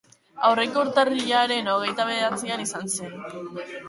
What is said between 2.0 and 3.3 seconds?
bederatzian izan zen.